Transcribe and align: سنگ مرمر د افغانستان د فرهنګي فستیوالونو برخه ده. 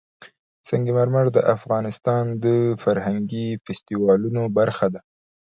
سنگ 0.67 0.87
مرمر 0.97 1.25
د 1.33 1.39
افغانستان 1.55 2.23
د 2.43 2.45
فرهنګي 2.83 3.47
فستیوالونو 3.65 4.41
برخه 4.57 4.87
ده. 4.93 5.01